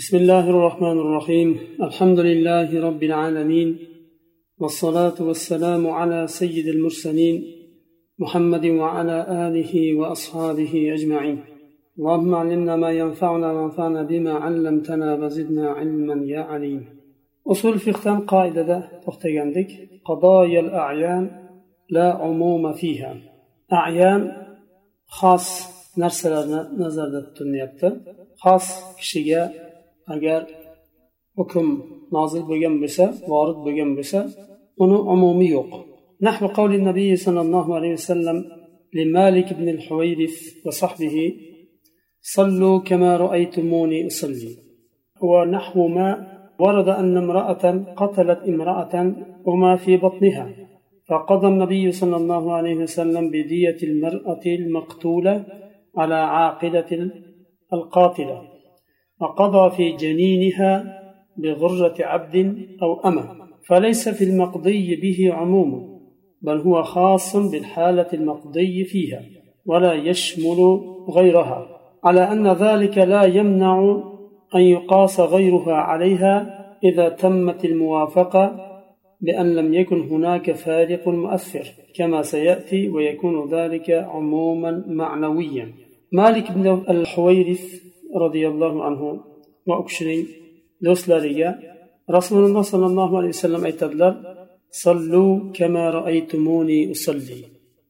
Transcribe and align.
بسم 0.00 0.16
الله 0.16 0.50
الرحمن 0.50 0.98
الرحيم. 1.04 1.48
الحمد 1.88 2.18
لله 2.28 2.68
رب 2.88 3.02
العالمين 3.02 3.78
والصلاة 4.58 5.18
والسلام 5.28 5.82
على 5.98 6.26
سيد 6.26 6.66
المرسلين 6.66 7.36
محمد 8.18 8.66
وعلى 8.66 9.16
آله 9.46 9.72
وأصحابه 9.98 10.72
أجمعين. 10.96 11.38
اللهم 11.98 12.34
علمنا 12.34 12.76
ما 12.76 12.90
ينفعنا 12.90 13.52
وانفعنا 13.52 14.02
بما 14.02 14.32
علمتنا 14.32 15.14
وزدنا 15.14 15.70
علما 15.70 16.16
يا 16.34 16.40
عليم. 16.40 16.80
أصول 17.46 17.78
فقه 17.78 18.18
قاعدة 18.18 18.88
تختياندك 19.06 19.70
قضايا 20.04 20.60
الأعيان 20.60 21.30
لا 21.90 22.12
عموم 22.12 22.72
فيها. 22.72 23.12
أعيان 23.72 24.32
خاص 25.06 25.46
narsalarni 26.02 26.60
nazarda 26.82 27.20
tutilyapti 27.26 27.88
xos 28.42 28.66
kishiga 28.98 29.42
agar 30.14 30.40
hukm 31.38 31.66
nozil 32.16 32.42
bo'lgan 32.50 32.74
bo'lsa 32.82 33.04
vorid 33.30 33.58
bo'lgan 33.66 33.90
bo'lsa 33.98 34.20
uni 34.82 34.98
umumi 35.14 35.48
yo'q. 35.56 35.72
نحو 36.28 36.46
قول 36.58 36.74
النبي 36.74 37.16
صلى 37.16 37.40
الله 37.40 37.66
عليه 37.76 37.92
وسلم 37.92 38.44
لمالك 38.94 39.48
بن 39.58 39.68
الحويرث 39.68 40.66
وصحبه 40.66 41.16
صلوا 42.20 42.78
كما 42.78 43.16
رأيتموني 43.16 44.06
أصلي 44.06 44.52
ونحو 45.22 45.88
ما 45.88 46.08
ورد 46.58 46.88
أن 46.88 47.16
امرأة 47.16 47.64
قتلت 47.96 48.40
امرأة 48.52 49.14
وما 49.46 49.76
في 49.76 49.96
بطنها 49.96 50.46
فقضى 51.08 51.46
النبي 51.48 51.92
صلى 51.92 52.16
الله 52.16 52.52
عليه 52.52 52.76
وسلم 52.76 53.28
بدية 53.28 53.76
المرأة 53.82 54.44
المقتولة 54.46 55.44
على 55.96 56.14
عاقلة 56.14 57.10
القاتلة 57.72 58.49
وقضى 59.20 59.76
في 59.76 59.96
جنينها 59.96 61.00
بغرة 61.36 61.94
عبد 62.00 62.66
أو 62.82 63.00
أمة 63.00 63.40
فليس 63.66 64.08
في 64.08 64.24
المقضي 64.24 64.96
به 64.96 65.34
عموم 65.34 66.00
بل 66.42 66.58
هو 66.58 66.82
خاص 66.82 67.36
بالحالة 67.36 68.06
المقضي 68.12 68.84
فيها 68.84 69.22
ولا 69.66 69.92
يشمل 69.92 70.80
غيرها. 71.10 71.66
على 72.04 72.32
أن 72.32 72.48
ذلك 72.48 72.98
لا 72.98 73.24
يمنع 73.24 74.02
أن 74.54 74.60
يقاس 74.60 75.20
غيرها 75.20 75.74
عليها 75.74 76.60
إذا 76.84 77.08
تمت 77.08 77.64
الموافقة 77.64 78.70
بأن 79.20 79.54
لم 79.54 79.74
يكن 79.74 80.00
هناك 80.00 80.52
فارق 80.52 81.08
مؤثر 81.08 81.64
كما 81.96 82.22
سيأتي 82.22 82.88
ويكون 82.88 83.54
ذلك 83.54 83.90
عموما 83.90 84.84
معنويا. 84.86 85.72
مالك 86.12 86.52
بن 86.52 86.82
الحويرث 86.90 87.89
roziyallohu 88.22 88.78
anhu 88.88 89.08
va 89.68 89.74
u 89.80 89.84
kishining 89.88 90.22
do'stlariga 90.86 91.50
rasululloh 92.16 92.64
sollallohu 92.72 93.14
alayhi 93.20 93.34
vasallam 93.36 93.62
aytadilar 93.70 94.12
sallu 94.84 95.26
kama 95.58 95.86
usalli. 96.94 97.38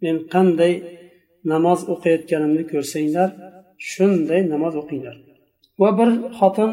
Men 0.03 0.17
qanday 0.35 0.73
namoz 1.53 1.81
o'qiyotganimni 1.93 2.65
ko'rsanglar 2.73 3.29
shunday 3.91 4.41
namoz 4.53 4.75
o'qinglar. 4.83 5.17
Va 5.81 5.91
bir 5.99 6.11
xotin 6.39 6.71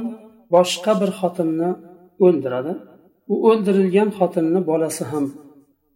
boshqa 0.56 0.94
bir 1.02 1.12
xotinni 1.20 1.70
o'ldiradi. 2.26 2.74
U 3.34 3.36
o'ldirilgan 3.50 4.10
xotinni 4.18 4.60
bolasi 4.70 5.04
ham 5.12 5.26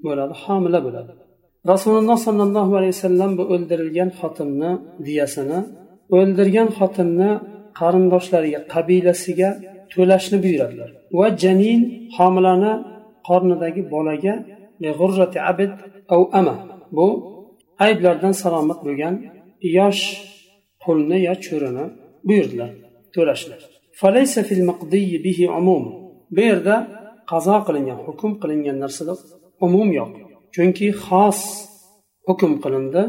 bo'ladi 0.05 0.33
homila 0.43 0.79
bo'ladi. 0.87 1.11
Rasululloh 1.71 2.17
sollallohu 2.27 2.73
alayhi 2.79 2.93
vasallam 2.97 3.31
bu 3.39 3.43
o'ldirilgan 3.53 4.09
xotinni 4.19 4.71
diyasini 5.07 5.59
o'ldirgan 6.17 6.69
xotinni 6.77 7.31
qarindoshlariga 7.79 8.59
qabilasiga 8.73 9.49
to'lashni 9.93 10.37
buyuradilar. 10.45 10.89
Va 11.19 11.27
janin 11.43 11.81
homilani 12.17 12.73
qornidagi 13.27 13.81
bolaga 13.93 14.35
abid 15.51 15.73
av 16.15 16.21
ama 16.39 16.55
bu 16.97 17.07
ayblardan 17.85 18.33
salomat 18.43 18.79
bo'lgan 18.85 19.15
yosh 19.77 20.03
qulni 20.83 21.17
yo 21.27 21.33
cho'rini 21.45 21.85
buyurdilar 22.27 22.71
to'lashni 23.15 23.55
bu 26.35 26.39
yerda 26.49 26.75
qazo 27.31 27.55
qilingan 27.67 27.99
hukm 28.07 28.31
qilingan 28.41 28.77
narsada 28.83 29.13
umum 29.65 29.89
yo'q. 29.99 30.11
Chunki 30.55 30.87
xos 31.05 31.39
hukm 32.27 32.51
qilindi 32.63 33.03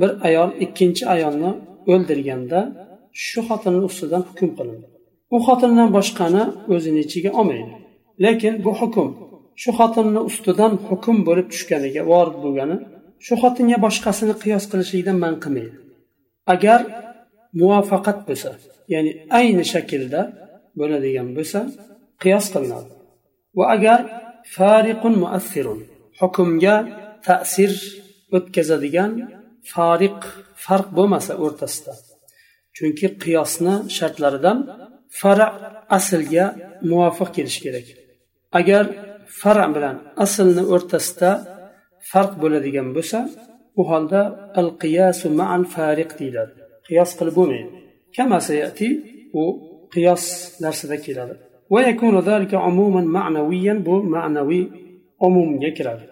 bir 0.00 0.10
ayol 0.28 0.50
ikkinchi 0.64 1.04
ayolni 1.14 1.50
o'ldirganda 1.92 2.60
shu 3.26 3.40
xotinni 3.48 3.82
ustidan 3.90 4.22
hukm 4.28 4.48
qilindi. 4.58 4.86
U 5.34 5.36
xotindan 5.46 5.88
boshqani 5.96 6.42
o'zini 6.74 7.00
ichiga 7.06 7.30
olmaydi. 7.40 7.72
Lekin 8.24 8.54
bu 8.64 8.72
hukm 8.80 9.08
shu 9.62 9.70
xotinni 9.78 10.20
ustidan 10.30 10.72
hukm 10.88 11.16
bo'lib 11.28 11.46
tushganiga 11.52 12.02
vorid 12.10 12.36
bo'lgani 12.44 12.76
shu 13.26 13.34
xotinga 13.42 13.78
boshqasini 13.86 14.34
qiyos 14.42 14.64
qilishlikdan 14.70 15.16
man 15.24 15.34
qilmaydi. 15.44 15.76
Agar 16.54 16.80
muvaffaqat 17.60 18.18
bo'lsa 18.28 18.50
ya'ni 18.92 19.10
ayni 19.38 19.64
shaklda 19.72 20.20
bo'ladigan 20.78 21.28
bo'lsa 21.36 21.60
qiyos 22.22 22.46
qilinadi. 22.54 22.90
Va 23.58 23.64
agar 23.76 24.00
fariqun 24.56 25.14
muassirun 25.22 25.80
hukmga 26.20 26.76
ta'sir 27.26 27.72
o'tkazadigan 28.36 29.10
fariq 29.70 30.18
farq 30.64 30.88
bo'lmasa 30.98 31.32
o'rtasida. 31.44 31.92
Chunki 32.76 33.06
qiyosni 33.22 33.74
shartlaridan 33.96 34.58
fara 35.20 35.46
aslga 35.96 36.46
muvofiq 36.90 37.28
kelishi 37.36 37.60
kerak. 37.64 37.86
Agar 38.58 38.84
fara 39.40 39.66
bilan 39.74 39.96
aslni 40.24 40.62
o'rtasida 40.74 41.30
farq 42.10 42.32
bo'ladigan 42.42 42.88
bo'lsa 42.96 43.18
u 43.80 43.82
holda 43.90 44.20
al 44.60 44.68
qiyasu 44.82 45.26
ma'an 45.40 45.62
fariq 45.74 46.10
deyiladi. 46.20 46.52
Qiyos 46.86 47.10
qilib 47.18 47.34
bo'lmaydi. 47.40 47.70
Kamasayati 48.16 48.88
u 49.40 49.44
qiyos 49.94 50.24
narsada 50.64 50.96
keladi. 51.06 51.34
Bu 53.86 53.94
ma'naviy 54.14 54.64
umumga 55.26 55.70
kiradi. 55.78 56.04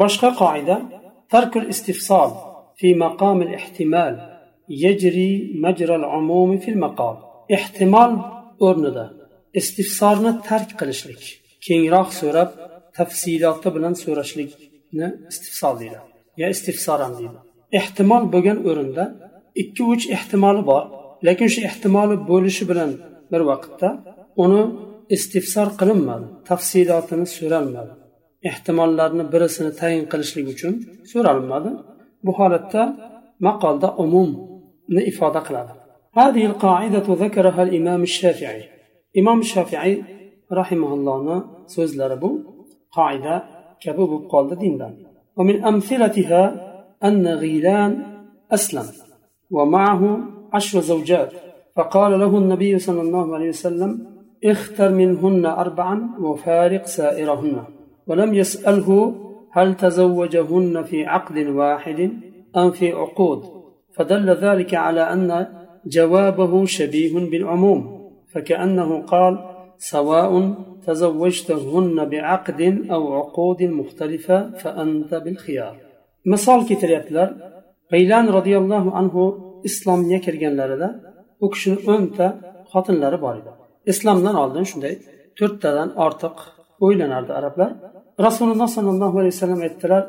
Boshqa 0.00 0.28
qoida 0.42 0.76
tarkul 1.32 1.64
istifsol. 1.72 2.30
بشقى 2.81 2.93
قاعدة 2.93 2.93
ترك 2.93 2.93
الاستفصال 2.93 2.93
في 2.93 2.93
مقام 2.93 3.41
الاحتمال 3.41 4.39
يجري 4.69 5.51
مجرى 5.55 5.95
العموم 5.95 6.57
في 6.57 6.71
المقام 6.71 7.17
احتمال 7.53 8.43
o'rnida 8.59 9.13
istifsorni 9.53 10.41
tark 10.49 10.69
qilishlik 10.79 11.23
kengroq 11.67 12.09
so'rab 12.21 12.49
tafsiloti 12.97 13.69
bilan 13.75 13.93
so'rashlikni 14.03 15.07
istifsol 15.31 15.79
deydi 15.79 15.99
yo 16.37 16.49
istifsor 16.49 16.99
ham 16.99 17.13
deydi 17.19 17.39
ehtimol 17.71 18.23
bo'lgan 18.33 18.57
o'rinda 18.69 19.03
ikki 19.55 19.83
uch 19.83 20.11
ehtimoli 20.11 20.65
bor 20.65 20.83
lekin 21.27 21.47
shu 21.47 21.61
ehtimoli 21.69 22.15
bo'lishi 22.31 22.69
bilan 22.69 22.91
bir 23.31 23.39
vaqtda 23.39 23.89
uni 24.43 24.63
istifsor 25.09 25.67
qilinmadi 25.79 26.25
tafsilotini 26.49 27.25
so'ralmadi 27.37 27.93
ehtimollarni 28.49 29.23
birisini 29.33 29.71
tayin 29.81 30.05
qilishlik 30.11 30.47
uchun 30.53 30.73
so'ralmadi 31.11 31.71
Bu 32.24 32.32
holatda 32.38 32.82
maqolda 33.46 33.88
umumni 34.02 35.02
ifoda 35.10 35.42
qiladi. 35.48 35.72
هذه 36.20 36.46
القاعدة 36.46 37.06
ذكرها 37.24 37.62
الإمام 37.62 38.02
الشافعي 38.02 38.62
إمام 39.18 39.38
الشافعي 39.38 40.04
رحمه 40.52 40.94
الله 40.94 41.44
سوز 41.66 42.00
لربو 42.00 42.38
قاعدة 42.92 43.44
كبب 43.80 44.28
قال 44.32 44.58
ديندا 44.58 44.96
ومن 45.36 45.64
أمثلتها 45.64 46.42
أن 47.04 47.26
غيلان 47.26 47.90
أسلم 48.52 48.84
ومعه 49.50 50.18
عشر 50.52 50.80
زوجات 50.80 51.32
فقال 51.76 52.20
له 52.20 52.38
النبي 52.38 52.78
صلى 52.78 53.00
الله 53.00 53.34
عليه 53.34 53.48
وسلم 53.48 54.06
اختر 54.44 54.90
منهن 54.92 55.46
أربعا 55.46 56.10
وفارق 56.20 56.86
سائرهن 56.86 57.64
ولم 58.06 58.34
يسأله 58.34 59.14
هل 59.57 59.75
تزوجهن 59.75 60.83
في 60.83 61.05
عقد 61.05 61.37
واحد 61.37 61.99
أم 62.57 62.71
في 62.71 62.91
عقود 62.91 63.41
فدل 63.95 64.29
ذلك 64.29 64.73
على 64.73 65.01
أن 65.01 65.47
جوابه 65.85 66.65
شبيه 66.65 67.29
بالعموم 67.31 67.81
فكأنه 68.33 69.01
قال 69.01 69.33
سواء 69.77 70.53
تزوجتهن 70.87 72.09
بعقد 72.09 72.61
أو 72.91 73.13
عقود 73.13 73.63
مختلفة 73.63 74.51
فأنت 74.51 75.15
بالخيار 75.15 75.75
مثال 76.25 76.65
كتريبلر 76.69 77.29
غيلان 77.93 78.29
رضي 78.29 78.57
الله 78.57 78.95
عنه 78.95 79.15
إسلام 79.65 80.11
يكرجن 80.11 80.55
لردا 80.57 80.89
وكشن 81.41 81.77
أنت 81.89 82.33
خاطن 82.71 82.93
لرباردا 82.93 83.63
islomdan 83.91 84.35
oldin 84.43 84.65
shunday 84.71 84.93
to'rttadan 85.39 85.89
ortiq 86.05 86.37
o'ylanardi 86.84 87.32
arablar. 87.40 87.70
Rasululloh 88.26 88.68
sollallohu 88.76 89.16
alayhi 89.20 89.34
vasallam 89.36 89.60
aytdilar 89.66 90.02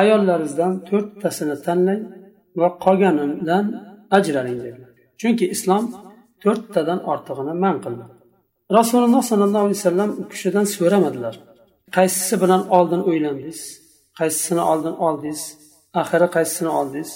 ayollaringizdan 0.00 0.72
to'rttasini 0.88 1.56
tanlang 1.66 2.02
va 2.60 2.68
qolganidan 2.84 3.64
ajraling 4.18 4.58
dedilar. 4.64 4.90
Chunki 5.20 5.46
islom 5.54 5.84
to'rttadan 6.42 7.00
ortig'ini 7.12 7.54
man 7.64 7.76
qildi. 7.84 8.04
Rasululloh 8.78 9.22
sollallohu 9.30 9.64
alayhi 9.66 9.80
vasallam 9.80 10.10
u 10.20 10.22
kishidan 10.32 10.66
so'ramadilar 10.76 11.34
qaysisi 11.96 12.34
bilan 12.42 12.62
oldin 12.76 13.00
o'ylandingiz? 13.10 13.60
Qaysisini 14.18 14.62
oldin 14.72 14.94
oldingiz? 15.06 15.42
Axiri 16.00 16.28
qaysisini 16.36 16.70
oldingiz? 16.78 17.10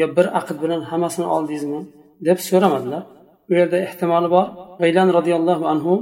Yo 0.00 0.06
bir 0.16 0.26
aqd 0.38 0.56
bilan 0.62 0.80
hammasini 0.90 1.28
oldingizmi? 1.36 1.80
deb 2.26 2.38
so'ramadilar. 2.48 3.02
U 3.50 3.52
yerda 3.58 3.78
ehtimoli 3.86 4.28
bor. 4.36 4.46
G'iylan 4.82 5.08
roziyallohu 5.16 5.64
anhu 5.72 5.94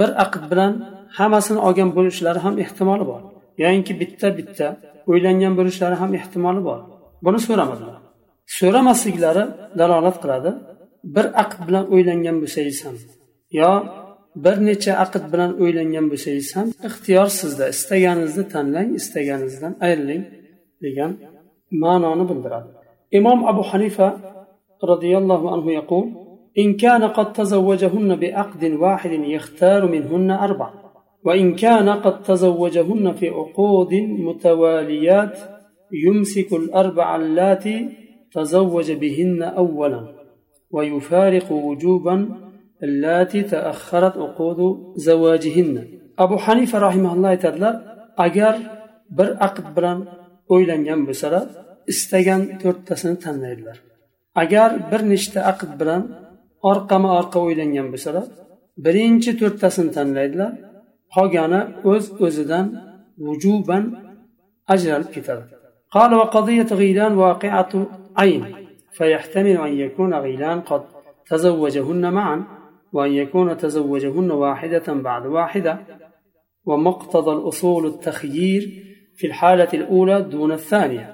bir 0.00 0.10
aqd 0.24 0.42
bilan 0.50 0.72
hammasini 1.17 1.59
olgan 1.67 1.89
bo'lishlari 1.97 2.39
ham 2.45 2.55
ehtimoli 2.63 3.05
bor 3.11 3.21
yoyinki 3.63 3.93
bitta 4.01 4.27
bitta 4.39 4.67
o'ylangan 5.11 5.53
bo'lishlari 5.59 5.95
ham 6.01 6.11
ehtimoli 6.19 6.61
bor 6.67 6.79
buni 7.25 7.39
so'ramadilar 7.47 7.97
so'ramasliklari 8.59 9.43
dalolat 9.79 10.17
qiladi 10.23 10.51
bir 11.15 11.25
aqd 11.43 11.59
bilan 11.67 11.85
o'ylangan 11.93 12.35
bo'lsangiz 12.41 12.79
ham 12.85 12.95
yo 13.59 13.71
bir 14.43 14.55
necha 14.69 14.93
aqd 15.03 15.23
bilan 15.33 15.51
o'ylangan 15.61 16.05
bo'lsangiz 16.11 16.49
ham 16.57 16.67
ixtiyor 16.87 17.27
sizda 17.39 17.65
istaganingizni 17.73 18.45
tanlang 18.53 18.89
istaganingizdan 18.99 19.73
ayriling 19.85 20.23
degan 20.83 21.11
ma'noni 21.83 22.23
bildiradi 22.29 22.69
imom 23.19 23.39
abu 23.51 23.63
hanifa 23.71 24.07
roziyallohu 24.91 25.47
anhu 25.55 25.71
yaqul 25.79 26.05
إن 26.57 26.73
كان 26.83 27.03
قد 27.03 27.33
تزوجهن 27.33 28.15
بعقد 28.15 28.63
واحد 28.83 29.11
يختار 29.11 29.81
منهن 29.91 30.31
أربع 30.31 30.69
وإن 31.25 31.55
كان 31.55 31.89
قد 31.89 32.23
تزوجهن 32.23 33.13
في 33.13 33.29
عقود 33.29 33.93
متواليات 34.27 35.37
يمسك 36.05 36.53
الأربع 36.53 37.15
اللاتي 37.15 37.89
تزوج 38.33 38.91
بهن 38.91 39.43
أولا 39.43 40.01
ويفارق 40.71 41.51
وجوبا 41.51 42.15
اللاتي 42.83 43.41
تأخرت 43.43 44.17
عقود 44.17 44.59
زواجهن 44.95 45.87
أبو 46.19 46.37
حنيفة 46.37 46.79
رحمه 46.79 47.13
الله 47.13 47.35
تعالى 47.35 47.81
أجر 48.17 48.55
bir 49.17 49.29
aqd 49.47 49.65
bilan 49.77 49.99
o'ylangan 50.53 51.01
bo'lsalar 51.07 51.45
istagan 51.93 52.41
to'rttasini 52.61 53.17
tanlaydilar 53.25 53.77
agar 54.43 54.69
bir 54.91 55.01
nechta 55.13 55.39
aqd 55.51 55.71
bilan 55.81 56.03
orqama 56.71 57.09
orqa 57.19 57.39
o'ylangan 57.45 57.87
bo'lsalar 57.93 58.25
birinchi 58.85 59.31
to'rttasini 59.41 59.91
tanlaydilar 59.97 60.51
qolgani 61.14 61.60
o'z 61.92 62.04
o'zidan 62.24 62.66
vujuban 63.26 63.84
ajralib 64.74 65.10
ketadi 65.16 65.44
قال 65.96 66.14
وقضية 66.14 66.70
غيلان 66.82 67.12
واقعة 67.24 67.72
عين 68.16 68.42
فيحتمل 68.96 69.56
أن 69.66 69.72
يكون 69.84 70.14
غيلان 70.14 70.60
قد 70.60 70.82
تزوجهن 71.26 72.12
معا 72.12 72.44
وأن 72.92 73.12
يكون 73.12 73.56
تزوجهن 73.56 74.30
واحدة 74.30 74.86
بعد 75.08 75.26
واحدة 75.26 75.78
ومقتضى 76.64 77.32
الأصول 77.32 77.86
التخيير 77.86 78.62
في 79.16 79.26
الحالة 79.26 79.68
الأولى 79.74 80.22
دون 80.22 80.52
الثانية 80.52 81.06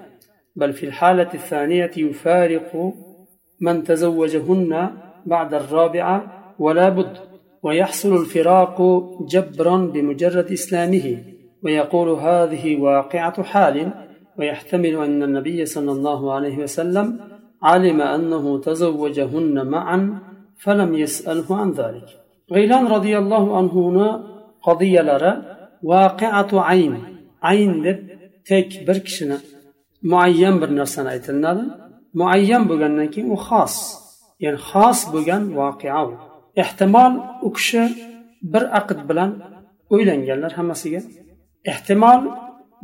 بل 0.57 0.73
في 0.73 0.87
الحالة 0.87 1.31
الثانية 1.35 1.91
يفارق 1.97 2.95
من 3.61 3.85
تزوجهن 3.85 4.73
بعد 5.27 5.55
الرابعة 5.55 6.19
ولا 6.59 6.89
بد 6.89 7.17
ويحصل 7.63 8.17
الفراق 8.17 8.77
جبرا 9.29 9.77
بمجرد 9.77 10.53
إسلامه 10.53 11.19
ويقول 11.65 12.09
هذه 12.09 12.81
واقعة 12.81 13.43
حال 13.43 13.93
ويحتمل 14.39 14.97
أن 14.97 15.23
النبي 15.23 15.67
صلى 15.67 15.93
الله 15.93 16.33
عليه 16.33 16.59
وسلم 16.59 17.21
علم 17.63 18.01
أنه 18.01 18.61
تزوجهن 18.61 19.67
معا 19.67 20.19
فلم 20.59 20.95
يسأله 20.95 21.57
عن 21.57 21.71
ذلك. 21.71 22.05
غيلان 22.53 22.87
رضي 22.87 23.19
الله 23.19 23.57
عنه 23.57 23.75
قضية 24.63 25.01
لرى 25.01 25.43
واقعة 25.83 26.49
عين 26.53 26.95
عين 27.43 27.85
deb 27.85 27.99
tek 28.45 28.85
bir 28.89 29.05
kishini 29.05 29.37
muayyan 30.03 30.61
bir 30.61 30.77
narsani 30.77 31.09
aytilinadi 31.09 31.65
ya'ni 34.45 34.59
xos 34.71 35.01
bo'lgan 35.13 35.43
voqea 35.59 36.01
u 36.09 36.13
ehtimol 36.63 37.13
u 37.47 37.49
kishi 37.57 37.83
bir 38.53 38.65
aqd 38.79 38.99
bilan 39.09 39.31
o'ylanganlar 39.95 40.53
hammasiga. 40.59 41.01
Ehtimol 41.73 42.21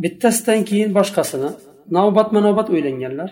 bittasidan 0.02 0.60
keyin 0.68 0.90
boshqasini 0.98 1.50
navbatma 1.96 2.40
navbat 2.46 2.68
o'ylanganlar. 2.74 3.30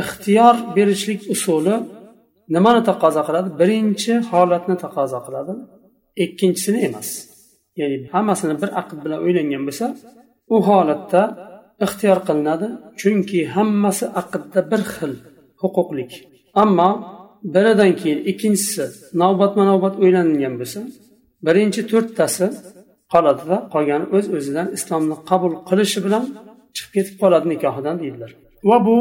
Ixtiyor 0.00 0.54
berishlik 0.76 1.20
usuli 1.34 1.74
nimani 2.54 2.82
taqozo 2.90 3.22
qiladi? 3.28 3.48
Birinchi 3.60 4.12
holatni 4.30 4.76
taqozo 4.84 5.18
qiladi 5.26 5.52
ikkinchisini 6.24 6.78
emas. 6.88 7.08
Ya'ni 7.80 7.96
hammasini 8.14 8.54
bir 8.62 8.70
aqd 8.80 8.98
bilan 9.04 9.20
o'ylangan 9.26 9.62
bo'lsa 9.68 9.86
u 10.54 10.56
holatda 10.68 11.22
ixtiyor 11.86 12.18
qilinadi 12.28 12.66
chunki 13.00 13.38
hammasi 13.54 14.04
aqdda 14.20 14.60
bir 14.70 14.82
xil 14.94 15.12
huquqlik. 15.62 16.12
Ammo 16.62 16.90
biridan 17.54 17.92
keyin 18.00 18.20
ikkinchisi 18.30 18.84
navbatma 19.22 19.62
navbat 19.70 19.94
o'ylangan 20.02 20.54
bo'lsa 20.60 20.80
birinchi 21.46 21.82
to'rttasi 21.90 22.46
qoladida 23.12 23.56
qolgani 23.74 24.06
o'z 24.16 24.26
öz 24.26 24.36
o'zidan 24.36 24.68
islomni 24.76 25.16
qabul 25.30 25.52
qilishi 25.68 25.98
bilan 26.06 26.24
chiqib 26.76 26.92
ketib 26.96 27.16
qoladi 27.22 27.46
nikohidan 27.52 27.96
deydilar. 28.02 28.30
Va 28.68 28.76
bu 28.86 28.98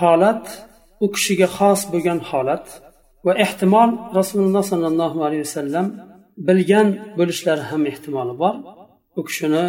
holat 0.00 0.44
u 1.04 1.06
kishiga 1.14 1.48
xos 1.56 1.80
bo'lgan 1.92 2.18
holat 2.30 2.66
va 3.26 3.32
ehtimol 3.44 3.90
rasululloh 4.18 4.64
sollallohu 4.72 5.18
alayhi 5.26 5.44
vasallam 5.48 5.86
bilgan 6.48 6.88
bo'lishlari 7.18 7.62
ham 7.70 7.82
ehtimoli 7.92 8.34
bor. 8.42 8.54
U 9.18 9.20
kishini 9.28 9.64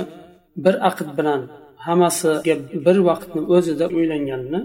bir 0.63 0.75
aqd 0.89 1.07
bilan 1.17 1.41
hammasiga 1.85 2.55
bir 2.85 2.97
vaqtni 3.09 3.41
o'zida 3.55 3.85
o'ylanganini 3.97 4.61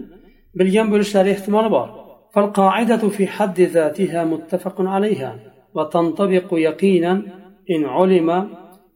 bilgan 0.58 0.86
bo'lishlari 0.92 1.28
ehtimoli 1.36 1.70
bor. 1.76 1.88
فالقاعدة 2.36 3.08
في 3.08 3.26
حد 3.26 3.60
ذاتها 3.60 4.24
متفق 4.24 4.80
عليها 4.80 5.38
وتنطبق 5.74 6.48
يقينا 6.52 7.12
إن 7.70 7.84
علم 7.84 8.30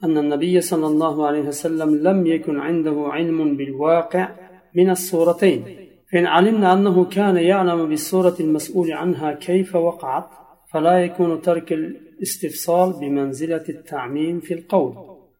أن 0.04 0.18
النبي 0.18 0.60
صلى 0.60 0.86
الله 0.86 1.26
عليه 1.26 1.40
وسلم 1.40 1.94
لم 1.94 2.26
يكن 2.26 2.60
عنده 2.60 3.04
علم 3.06 3.56
بالواقع 3.56 4.28
من 4.74 4.90
الصورتين. 4.90 5.64
فإن 6.12 6.26
علمنا 6.26 6.72
أنه 6.72 7.04
كان 7.04 7.36
يعلم 7.36 7.88
بالصورة 7.88 8.34
المسؤول 8.40 8.92
عنها 8.92 9.32
كيف 9.32 9.76
وقعت 9.76 10.28
فلا 10.72 10.98
يكون 10.98 11.40
ترك 11.40 11.72
الاستفصال 11.72 12.92
بمنزلة 13.00 13.64
التعميم 13.68 14.40
في 14.40 14.54
القول. 14.54 14.94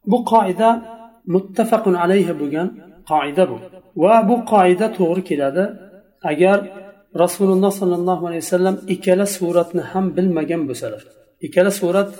بو 0.04 0.22
قاعدة 0.22 0.82
متفق 1.26 1.88
عليها 1.88 2.32
بجان 2.32 2.70
قاعدة 3.06 3.44
بو. 3.44 3.56
وبو 3.96 4.36
قاعدة 4.36 4.86
تغرق 4.86 5.24
إلى 5.32 5.76
أجر 6.24 6.89
rasululloh 7.22 7.72
sollallohu 7.80 8.26
alayhi 8.28 8.42
vasallam 8.46 8.76
ikkala 8.94 9.26
suratni 9.26 9.82
ham 9.92 10.16
bilmagan 10.16 10.62
bo'lsalar. 10.68 11.02
Ikkala 11.46 11.70
surat 11.80 12.10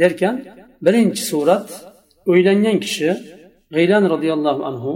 derkan 0.00 0.34
birinchi 0.84 1.22
surat 1.32 1.66
o'ylangan 2.30 2.76
kishi 2.84 3.10
g'iylan 3.74 4.04
roziyallohu 4.12 4.62
anhu 4.70 4.92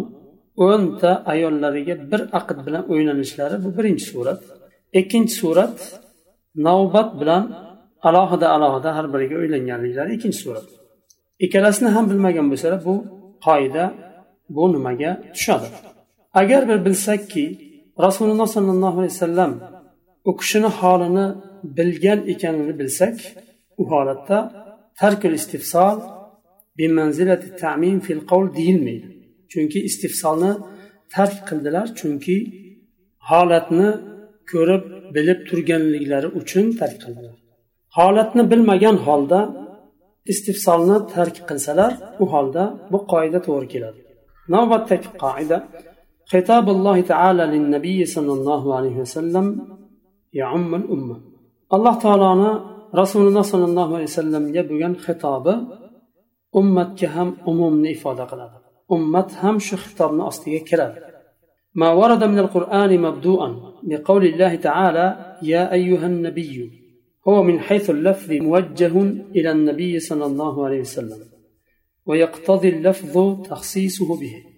o'nta 0.66 1.10
ayollariga 1.32 1.94
bir 2.10 2.20
aqd 2.38 2.58
bilan 2.66 2.84
o'ylanishlari 2.92 3.56
bu 3.64 3.68
birinchi 3.78 4.04
surat. 4.12 4.40
Ikkinchi 5.00 5.34
surat 5.42 5.76
navbat 6.66 7.08
bilan 7.20 7.44
alohida 8.08 8.46
alohida 8.56 8.90
har 8.96 9.06
biriga 9.14 9.34
o'ylanganliklari 9.42 10.10
ikkinchi 10.16 10.38
surat. 10.44 10.66
Ikkalasini 11.44 11.88
ham 11.96 12.04
bilmagan 12.10 12.46
bo'lsalar 12.52 12.80
bu 12.88 12.94
qoida 13.46 13.84
bu 14.56 14.64
nimaga 14.74 15.10
tushadi? 15.34 15.68
Agar 16.40 16.62
bir 16.68 16.78
bilsakki 16.86 17.44
rasululloh 17.98 18.46
sollallohu 18.56 18.98
alayhi 19.00 19.14
vasallam 19.16 19.52
u 20.24 20.36
kishini 20.36 20.70
holini 20.78 21.26
bilgan 21.76 22.20
ekanini 22.32 22.78
bilsak 22.78 23.16
u 23.80 23.82
holatda 23.90 24.38
tarkul 25.00 25.32
istifsol 25.40 25.96
bimanzilati 26.78 27.48
ta'min 27.62 27.98
fil 28.06 28.22
qavl 28.30 28.46
deyilmaydi. 28.58 29.08
Chunki 29.52 29.78
istifsolni 29.88 30.52
tark 31.14 31.36
qildilar 31.48 31.86
chunki 31.98 32.36
holatni 33.30 33.88
ko'rib 34.52 34.84
bilib 35.14 35.40
turganliklari 35.48 36.28
uchun 36.40 36.66
tark 36.80 36.96
qildilar. 37.04 37.36
Holatni 37.98 38.42
bilmagan 38.50 38.96
holda 39.06 39.40
istifsolni 40.32 40.98
tark 41.14 41.36
qilsalar 41.48 41.92
u 42.22 42.24
holda 42.32 42.64
bu 42.92 42.98
qoida 43.12 43.38
to'g'ri 43.46 43.68
keladi. 43.74 44.00
Navbatdagi 44.54 45.08
qoida 45.24 45.58
خطاب 46.32 46.68
الله 46.68 47.00
تعالى 47.00 47.44
للنبي 47.46 48.04
صلى 48.04 48.32
الله 48.32 48.76
عليه 48.76 48.96
وسلم 48.96 49.46
يعم 50.32 50.74
الأمة. 50.74 51.16
الله 51.74 51.98
تعالى 51.98 52.60
رسول 52.94 53.28
الله 53.28 53.42
صلى 53.42 53.64
الله 53.64 53.88
عليه 53.94 54.04
وسلم 54.04 54.54
يبغن 54.54 54.94
خطابه 54.96 55.84
ummatga 56.60 57.08
ham 57.16 57.28
umumni 57.50 57.90
ifoda 57.96 58.24
qiladi 58.30 58.58
ummat 58.94 59.30
ham 59.42 59.56
shu 59.66 59.76
xitobni 59.76 60.22
ما 61.74 61.90
ورد 61.92 62.24
من 62.24 62.38
القرآن 62.38 63.00
مبدوءا 63.00 63.48
بقول 63.82 64.26
الله 64.26 64.54
تعالى 64.54 65.36
يا 65.42 65.72
أيها 65.72 66.06
النبي. 66.06 66.70
هو 67.28 67.42
من 67.42 67.60
حيث 67.60 67.90
اللفظ 67.90 68.32
موجه 68.32 69.00
إلى 69.36 69.50
النبي 69.50 70.00
صلى 70.00 70.26
الله 70.26 70.64
عليه 70.66 70.80
وسلم 70.80 71.20
ويقتضي 72.06 72.68
اللفظ 72.68 73.42
تخصيصه 73.42 74.20
به. 74.20 74.53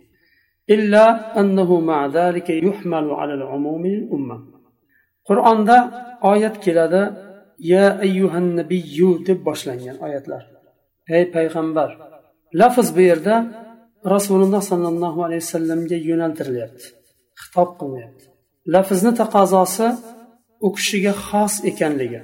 إلا 0.69 1.39
أنه 1.39 1.79
مع 1.79 2.00
ذلك 2.07 2.50
يحمل 2.50 3.05
على 3.19 3.33
العموم 3.33 3.86
الأمة 3.86 4.38
قرآن 5.25 5.65
دا 5.65 5.77
آيات 6.33 6.55
كلا 6.63 7.03
يا 7.74 8.01
أيها 8.01 8.38
النبي 8.38 8.98
دب 9.27 9.39
boshlangan 9.48 9.98
oyatlar 10.05 10.43
ey 11.17 11.24
payg'ambar 11.36 11.89
lafz 12.62 12.88
bu 12.95 13.01
yerda 13.10 13.36
rasululloh 14.15 14.62
sollallohu 14.71 15.19
alayhi 15.25 15.43
vasallamga 15.45 15.98
yo'naltirilyapti 16.10 16.86
xitob 17.41 17.69
qilinyapti 17.79 18.25
lafzni 18.74 19.12
taqozosi 19.21 19.88
u 20.65 20.67
kishiga 20.77 21.13
xos 21.27 21.53
ekanligi 21.69 22.21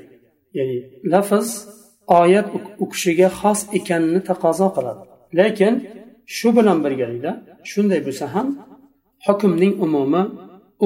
ya'ni 0.58 0.78
lafz 1.14 1.50
oyat 2.22 2.48
u 2.84 2.86
kishiga 2.94 3.30
xos 3.40 3.60
ekanini 3.78 4.22
taqozo 4.30 4.68
qiladi 4.76 5.04
lekin 5.40 5.74
shu 6.27 6.49
bilan 6.57 6.79
birgalikda 6.85 7.33
shunday 7.71 8.01
bo'lsa 8.07 8.27
ham 8.35 8.49
hukmning 9.27 9.73
umumi 9.85 10.23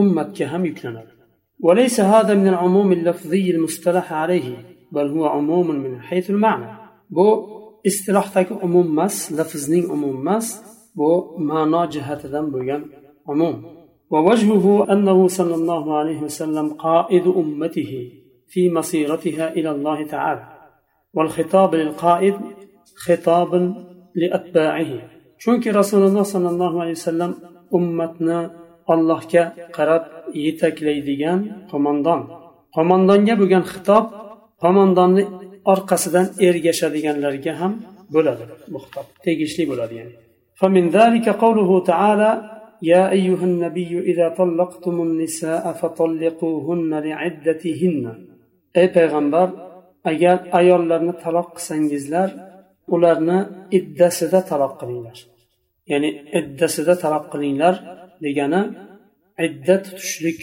ummatga 0.00 0.46
ham 0.52 0.64
yuklanadi. 0.70 1.16
وليس 1.60 2.00
هذا 2.00 2.34
من 2.34 2.48
العموم 2.48 2.92
اللفظي 2.92 3.50
المصطلح 3.50 4.12
عليه 4.12 4.56
بل 4.92 5.06
هو 5.08 5.26
عموم 5.26 5.70
من 5.70 6.00
حيث 6.00 6.30
المعنى. 6.30 6.68
Bu 7.10 7.28
istilohdagi 7.84 8.54
umum 8.54 8.86
emas 8.86 9.32
lafzning 9.38 9.84
umum 9.90 10.16
emas 10.16 10.46
bu 10.96 11.36
ma'no 11.38 11.90
jihatidan 11.94 12.46
bo'lgan 12.54 12.82
umum. 13.32 13.56
ووجهه 14.10 14.66
أنه 14.92 15.18
صلى 15.38 15.54
الله 15.54 15.84
عليه 15.98 16.20
وسلم 16.26 16.66
قائد 16.86 17.26
أمته 17.26 17.92
في 18.52 18.62
مصيرتها 18.70 19.46
إلى 19.52 19.70
الله 19.70 20.06
تعالى. 20.06 20.44
والخطاب 21.14 21.74
للقائد 21.74 22.34
خطاب 23.04 23.52
لأتباعه. 24.14 25.15
chunki 25.43 25.69
rasululloh 25.79 26.25
sollallohu 26.33 26.77
alayhi 26.83 26.97
vasallam 27.01 27.31
ummatni 27.77 28.39
allohga 28.93 29.43
qarab 29.77 30.03
yetaklaydigan 30.45 31.39
qo'mondon 31.71 32.21
qo'mondonga 32.75 33.33
bo'lgan 33.41 33.63
xitob 33.71 34.05
qo'mondonni 34.63 35.23
orqasidan 35.73 36.27
ergashadiganlarga 36.47 37.53
ham 37.61 37.73
bo'ladi 38.15 38.43
bu 38.73 38.77
xitob 38.83 39.05
tegishli 39.25 39.65
bo'ladi 39.73 39.95
ya'ni 40.01 40.15
فمن 40.61 40.85
ذلك 40.99 41.27
قوله 41.43 41.71
تعالى 41.91 42.31
يا 42.91 43.03
أيها 43.17 43.45
النبي 43.51 43.91
إذا 44.11 44.27
طلقتم 44.39 44.95
النساء 45.07 45.63
فطلقوهن 45.79 46.91
لعدتهن 47.07 48.03
أي 48.77 48.87
پیغمبر 48.97 49.47
agar 50.11 50.37
ayollarni 50.59 51.13
taloq 51.23 51.47
qilsangizlar 51.57 52.29
ularni 52.94 53.38
iddasida 53.78 54.40
taloq 54.50 54.72
qilinglar. 54.80 55.18
Ya'ni 55.92 56.10
iddasida 56.38 56.94
taloq 57.04 57.24
qilinglar 57.32 57.74
degani 58.24 58.62
idda 59.46 59.76
tutishlik 59.86 60.40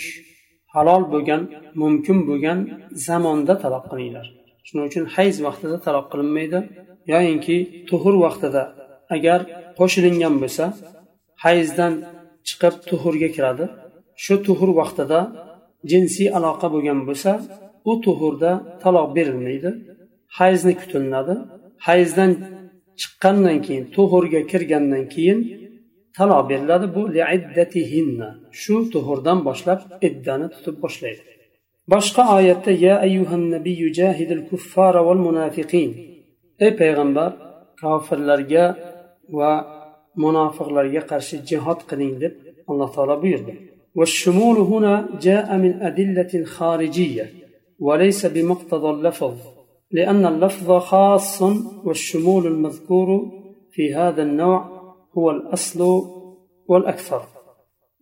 halol 0.73 1.03
bo'lgan 1.13 1.41
mumkin 1.81 2.17
bo'lgan 2.29 2.59
zamonda 3.07 3.53
taloq 3.63 3.85
qilinglar. 3.91 4.25
Shuning 4.67 4.85
uchun 4.89 5.05
hayz 5.15 5.35
vaqtida 5.47 5.77
taloq 5.85 6.05
qilinmaydi 6.11 6.59
yoyinki 7.13 7.57
tuhur 7.89 8.15
vaqtida 8.25 8.63
agar 9.15 9.39
qo'shilingan 9.79 10.35
bo'lsa 10.43 10.65
hayzdan 11.45 11.93
chiqib 12.47 12.75
tuhurga 12.89 13.29
kiradi. 13.35 13.65
Shu 14.23 14.35
tuhur 14.47 14.69
vaqtida 14.81 15.19
jinsiy 15.91 16.27
aloqa 16.37 16.67
bo'lgan 16.73 16.99
bo'lsa 17.07 17.31
u 17.89 17.93
tuhurda 18.05 18.51
taloq 18.83 19.07
berilmaydi 19.17 19.69
hayzni 20.37 20.73
kutiladi 20.81 21.35
hayzdan 21.86 22.32
chiqqandan 23.00 23.58
keyin 23.66 23.84
tuhurga 23.94 24.40
kirgandan 24.50 25.04
keyin 25.14 25.38
taloq 26.16 26.42
beriladi 26.50 26.86
bu 26.96 27.02
shu 28.62 28.74
tuhurdan 28.92 29.38
boshlab 29.48 29.80
iddani 30.08 30.46
tutib 30.54 30.76
boshlaydi 30.84 31.22
boshqa 31.92 32.22
oyatda 32.38 32.72
ya 32.86 32.94
ayyuhan 33.06 33.44
nabiyyu 33.54 33.88
jahidil 33.98 34.42
kuffara 34.50 35.00
val 35.06 35.20
munafiqin 35.28 35.90
ey 36.64 36.70
payg'ambar 36.80 37.30
kofirlarga 37.80 38.64
va 39.38 39.52
munofiqlarga 40.24 41.02
qarshi 41.10 41.36
jihod 41.50 41.80
qiling 41.90 42.14
deb 42.22 42.32
alloh 42.70 42.88
taolo 42.96 43.16
buyurdi 43.24 43.54
والشمول 43.98 44.56
هنا 44.72 44.94
جاء 45.26 45.56
من 45.56 45.72
أدلة 45.82 46.32
خارجية 46.44 47.26
وليس 47.86 48.26
بمقتضى 48.26 48.90
اللفظ 48.90 49.36
لأن 49.92 50.26
اللفظ 50.26 50.72
خاص 50.78 51.42
والشمول 51.84 52.46
المذكور 52.46 53.08
في 53.72 53.94
هذا 53.94 54.22
النوع 54.22 54.58
هو 55.18 55.30
الأصل 55.30 55.80
والأكثر 56.68 57.22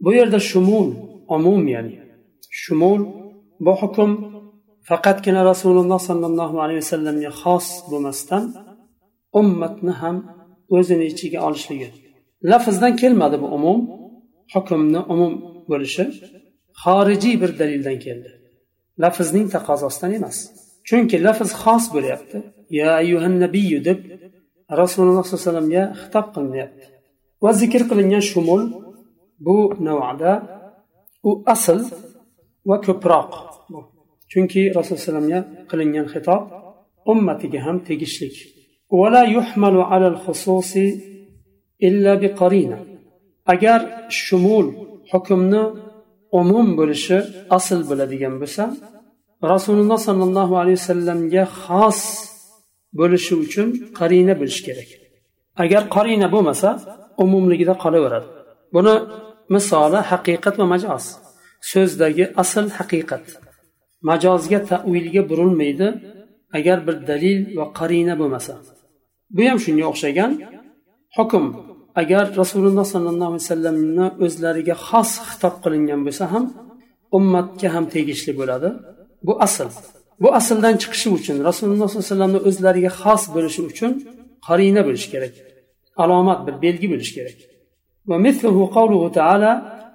بيرد 0.00 0.35
الشمول 0.35 0.95
عموم 1.31 1.69
يعني 1.69 2.00
شمول 2.50 3.00
بحكم 3.61 4.33
فقط 4.88 5.21
كان 5.21 5.37
رسول 5.37 5.78
الله 5.78 5.97
صلى 5.97 6.26
الله 6.26 6.62
عليه 6.62 6.76
وسلم 6.76 7.31
خاص 7.31 7.90
بمستن 7.90 8.52
أمتنا 9.37 10.11
هم 10.11 10.37
o'zini 10.69 11.05
ichiga 11.12 11.38
olishligi 11.47 11.88
lafzdan 12.43 12.97
kelmadi 12.97 13.37
bu 13.43 13.47
umum 13.57 13.78
hukmni 14.55 15.00
umum 15.12 15.33
bo'lishi 15.71 16.05
xorijiy 16.83 17.35
bir 17.43 17.50
dalildan 17.61 17.99
keldi 18.05 18.31
lafzning 19.02 19.47
taqozosidan 19.55 20.12
emas 20.19 20.38
chunki 20.88 21.16
lafz 21.26 21.50
xos 21.62 21.85
bo'lyapti 21.95 22.38
ya 22.78 22.88
ayyuhan 23.02 23.35
nabiyu 23.45 23.78
deb 23.88 24.00
rasululloh 24.81 25.25
sollallohu 25.25 25.40
alayhi 25.40 25.47
vasallamga 25.47 25.85
xitob 26.00 26.26
qilinyapti 26.35 26.85
va 27.45 27.50
zikr 27.61 27.83
qilingan 27.90 28.25
shumul 28.31 28.62
bu 29.47 29.57
navada 29.87 30.33
u 31.28 31.31
asl 31.55 31.78
va 32.69 32.76
ko'proq 32.87 33.31
chunki 34.31 34.62
rasululloh 34.76 35.00
alayhi 35.00 35.09
vasallamga 35.09 35.40
qilingan 35.71 36.07
xitob 36.14 36.43
ummatiga 37.12 37.59
ham 37.66 37.76
tegishlik 37.88 38.37
ولا 38.90 39.23
يحمل 39.37 39.76
على 39.90 40.07
الخصوص 40.09 40.73
إلا 41.83 42.12
بقرينة 42.23 42.78
agar 43.47 43.81
shumul 44.11 44.66
hukmni 45.12 45.62
umum 46.40 46.66
bo'lishi 46.78 47.19
asl 47.57 47.81
bo'ladigan 47.90 48.35
bo'lsa 48.43 48.64
rasululloh 49.53 50.00
sollallohu 50.07 50.53
alayhi 50.62 50.77
vasallamga 50.81 51.43
xos 51.63 52.00
bo'lishi 53.00 53.33
uchun 53.43 53.67
qarina 54.00 54.33
bo'lishi 54.39 54.62
kerak. 54.67 54.89
Agar 55.63 55.81
qarina 55.95 56.27
bo'lmasa 56.36 56.69
umumligida 57.24 57.74
qolaveradi. 57.83 58.27
Buni 58.75 58.95
misoli 59.55 60.00
haqiqat 60.12 60.55
va 60.62 60.65
majoz 60.74 61.03
so'zdagi 61.71 62.25
asl 62.41 62.65
haqiqat. 62.77 63.25
Majozga 64.10 64.60
tavilga 64.71 65.21
burilmaydi 65.29 65.88
agar 66.57 66.77
bir 66.88 66.95
dalil 67.10 67.39
va 67.57 67.65
qarina 67.79 68.13
bo'lmasa. 68.21 68.53
Bu 69.36 69.41
ham 69.50 69.60
shunga 69.65 69.86
o'xshagan 69.91 70.31
hukm. 71.17 71.45
Agar 72.01 72.25
rasululloh 72.41 72.86
sollallohu 72.93 73.31
alayhi 73.31 73.45
vasallamni 73.48 74.07
o'zlariga 74.25 74.75
xos 74.88 75.12
xitob 75.27 75.55
qilingan 75.63 76.01
bo'lsa 76.07 76.25
ham 76.33 76.43
ummatga 77.17 77.67
ham 77.75 77.86
tegishli 77.93 78.33
bo'ladi. 78.39 78.69
bu 79.26 79.33
asl 79.47 79.69
bu 80.23 80.28
asldan 80.38 80.75
chiqishi 80.83 81.09
uchun 81.19 81.37
rasululloh 81.49 81.88
sollallohu 81.88 82.05
alayhi 82.05 82.12
vasallamni 82.12 82.40
o'zlariga 82.49 82.90
xos 83.02 83.23
bo'lishi 83.35 83.61
uchun 83.71 83.93
qarina 84.47 84.81
bo'lishi 84.87 85.09
kerak 85.14 85.35
alomat 86.02 86.38
bir 86.47 86.55
belgi 86.64 86.88
bo'lishi 86.93 87.14
kerak 87.19 87.38
ومثله 88.11 88.71
قوله 88.78 89.09
تعالى 89.09 89.52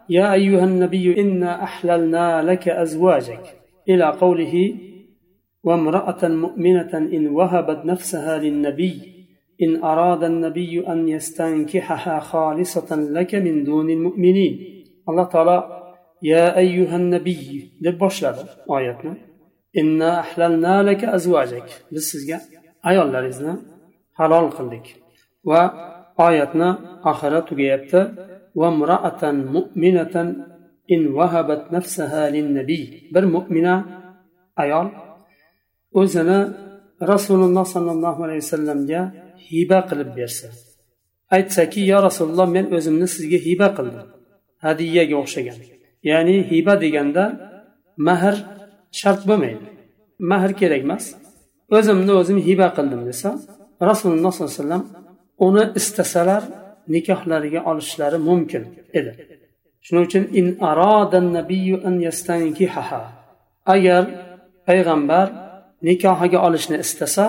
يا 0.09 0.33
أيها 0.33 0.63
النبي 0.63 1.21
إنا 1.21 1.63
أحللنا 1.63 2.43
لك 2.43 2.67
أزواجك 2.69 3.43
إلى 3.89 4.05
قوله 4.23 4.73
وامرأة 5.63 6.27
مؤمنة 6.27 6.93
إن 6.93 7.27
وهبت 7.27 7.85
نفسها 7.85 8.37
للنبي 8.37 9.01
إن 9.63 9.83
أراد 9.83 10.23
النبي 10.23 10.87
أن 10.87 11.07
يستنكحها 11.07 12.19
خالصة 12.19 12.95
لك 12.95 13.35
من 13.35 13.63
دون 13.63 13.89
المؤمنين 13.89 14.83
الله 15.09 15.23
تعالى 15.23 15.74
ya 16.22 16.54
ayyuhan 16.60 17.04
nabiy 17.14 17.42
deb 17.84 17.96
boshladi 18.02 18.42
oyatni. 18.76 19.12
Inna 19.80 20.10
ahlalna 20.22 20.74
laka 20.88 21.06
azvajak 21.16 21.68
biz 21.92 22.04
sizga 22.12 22.38
ayollaringizni 22.88 23.54
halol 24.18 24.48
qildik. 24.56 24.86
Va 25.48 25.62
oyatni 26.26 26.68
oxiri 27.10 27.40
tugayapti. 27.48 28.00
Vamraatan 28.60 29.36
mu'minatan 29.54 30.28
in 30.94 31.00
wahabat 31.16 31.62
nafsaha 31.74 32.22
lin 32.34 32.46
nabiy 32.58 32.84
bir 33.14 33.24
mu'mina 33.36 33.74
ayol 34.62 34.88
o'zini 36.00 36.40
rasululloh 37.12 37.64
sollallohu 37.74 38.20
alayhi 38.26 38.42
vasallamga 38.46 39.00
hiba 39.48 39.78
qilib 39.88 40.10
bersa 40.18 40.48
aytsaki 41.36 41.80
yo 41.92 41.98
rasululloh 42.08 42.48
men 42.56 42.66
o'zimni 42.76 43.06
sizga 43.14 43.38
hiba 43.46 43.68
qildim 43.76 44.06
hadiyaga 44.64 45.16
o'xshagan. 45.22 45.58
Ya'ni 46.10 46.36
hiba 46.50 46.74
deganda 46.84 47.24
mahr 48.08 48.34
shart 49.00 49.22
bo'lmaydi. 49.28 49.66
Mahr 50.30 50.50
kerak 50.60 50.82
emas. 50.86 51.04
O'zimni 51.76 52.12
o'zim 52.20 52.38
hiba 52.48 52.68
qildim 52.76 53.02
desa 53.10 53.30
rasululloh 53.90 54.30
sollallohu 54.34 54.54
alayhi 54.54 54.64
vasallam 54.64 54.84
uni 55.46 55.64
istasalar 55.78 56.42
nikohlariga 56.94 57.60
olishlari 57.70 58.18
mumkin 58.28 58.62
edi. 58.98 59.12
Shuning 59.84 60.04
uchun 60.08 60.24
in 60.38 60.46
nabiyyu 61.38 61.76
an 61.88 61.94
yastankihaha. 62.06 63.02
Agar 63.74 64.02
payg'ambar 64.66 65.26
nikohiga 65.88 66.38
olishni 66.46 66.76
istasa 66.84 67.26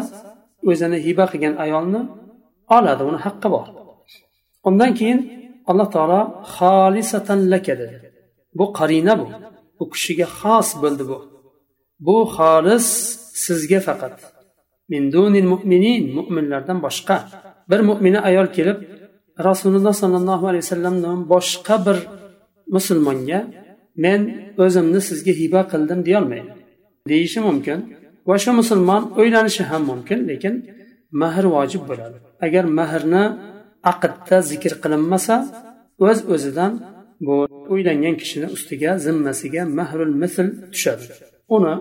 o'zini 0.69 0.97
hiba 1.05 1.25
qilgan 1.31 1.55
ayolni 1.65 2.01
oladi 2.77 3.03
uni 3.09 3.19
haqqi 3.25 3.47
bor. 3.55 3.67
Undan 4.67 4.91
keyin 4.99 5.19
alloh 5.69 5.87
taolo 5.95 6.21
xolisatan 6.55 7.39
laka 7.53 7.73
dedi. 7.81 8.06
Bu 8.57 8.65
qarina 8.77 9.13
bu. 9.19 9.27
U 9.81 9.83
kishiga 9.93 10.27
xos 10.39 10.69
bo'ldi 10.81 11.03
bu. 11.11 11.17
Bu 12.05 12.17
xolis 12.35 12.87
sizga 13.45 13.79
faqat. 13.87 14.15
Min 14.91 15.03
dunil 15.15 15.47
mu'minin 15.53 16.03
mo'minlardan 16.17 16.77
boshqa. 16.85 17.17
Bir 17.69 17.79
mo'mina 17.89 18.19
ayol 18.29 18.47
kelib 18.57 18.77
rasululloh 19.47 19.93
sollallohu 20.01 20.45
alayhi 20.49 20.63
vasallamdan 20.65 21.19
boshqa 21.33 21.75
bir 21.85 21.97
musulmonga 22.75 23.39
men 24.03 24.21
o'zimni 24.63 25.01
sizga 25.09 25.33
hiba 25.41 25.61
qildim 25.71 25.99
deyolmaydi 26.07 26.51
deyishi 27.11 27.39
mumkin. 27.47 27.79
Va 28.27 28.35
shu 28.43 28.51
musulmon 28.61 29.03
o'ylanishi 29.19 29.63
ham 29.69 29.81
mumkin 29.91 30.19
lekin 30.29 30.53
mahr 31.21 31.45
vojib 31.55 31.83
bo'ladi. 31.89 32.17
Agar 32.45 32.63
mahrni 32.79 33.23
aqdda 33.91 34.37
zikr 34.49 34.73
qilinmasa 34.83 35.35
o'z 36.07 36.19
o'zidan 36.33 36.71
bu 37.26 37.34
uylangan 37.72 38.14
kishini 38.20 38.46
ustiga 38.56 38.90
zimmasiga 39.06 39.62
mahrul 39.78 40.14
misl 40.22 40.46
tushadi 40.72 41.06
uni 41.56 41.74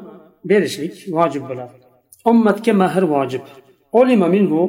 berishlik 0.50 0.95
vojib 1.17 1.43
bo'ladi 1.50 1.75
ummatga 2.31 2.73
mahr 2.83 3.03
vojib 3.15 3.43
minhu 4.35 4.61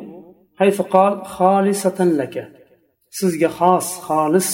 sizga 3.18 3.48
xos 3.58 3.86
xolis 4.06 4.50